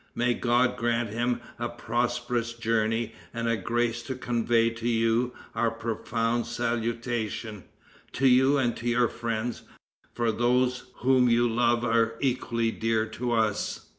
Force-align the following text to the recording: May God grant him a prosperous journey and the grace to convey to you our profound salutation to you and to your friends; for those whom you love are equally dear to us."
May 0.15 0.33
God 0.33 0.77
grant 0.77 1.11
him 1.11 1.41
a 1.59 1.69
prosperous 1.69 2.53
journey 2.53 3.13
and 3.35 3.47
the 3.47 3.55
grace 3.55 4.01
to 4.01 4.15
convey 4.15 4.71
to 4.71 4.89
you 4.89 5.31
our 5.53 5.69
profound 5.69 6.47
salutation 6.47 7.65
to 8.13 8.25
you 8.27 8.57
and 8.57 8.75
to 8.77 8.87
your 8.89 9.07
friends; 9.09 9.61
for 10.15 10.31
those 10.31 10.85
whom 11.03 11.29
you 11.29 11.47
love 11.47 11.85
are 11.85 12.15
equally 12.19 12.71
dear 12.71 13.05
to 13.09 13.31
us." 13.33 13.89